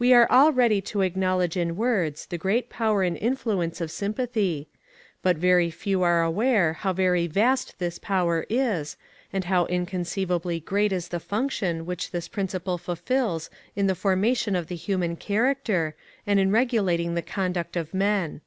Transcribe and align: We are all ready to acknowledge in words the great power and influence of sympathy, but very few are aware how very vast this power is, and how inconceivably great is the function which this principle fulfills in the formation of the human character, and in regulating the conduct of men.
We 0.00 0.12
are 0.12 0.26
all 0.32 0.52
ready 0.52 0.80
to 0.80 1.02
acknowledge 1.02 1.56
in 1.56 1.76
words 1.76 2.26
the 2.26 2.36
great 2.36 2.68
power 2.68 3.04
and 3.04 3.16
influence 3.16 3.80
of 3.80 3.88
sympathy, 3.92 4.68
but 5.22 5.36
very 5.36 5.70
few 5.70 6.02
are 6.02 6.24
aware 6.24 6.72
how 6.72 6.92
very 6.92 7.28
vast 7.28 7.78
this 7.78 8.00
power 8.00 8.46
is, 8.50 8.96
and 9.32 9.44
how 9.44 9.66
inconceivably 9.66 10.58
great 10.58 10.90
is 10.90 11.06
the 11.06 11.20
function 11.20 11.86
which 11.86 12.10
this 12.10 12.26
principle 12.26 12.78
fulfills 12.78 13.48
in 13.76 13.86
the 13.86 13.94
formation 13.94 14.56
of 14.56 14.66
the 14.66 14.74
human 14.74 15.14
character, 15.14 15.94
and 16.26 16.40
in 16.40 16.50
regulating 16.50 17.14
the 17.14 17.22
conduct 17.22 17.76
of 17.76 17.94
men. 17.94 18.40